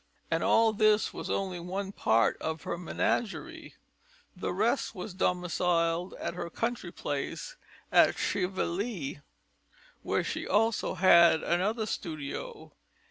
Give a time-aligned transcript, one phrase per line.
[0.31, 3.75] And all this was only one part of her menagerie;
[4.35, 7.55] the rest was domiciled at her country place
[7.91, 9.21] at Chevilly,
[10.01, 12.71] where she also had another studio.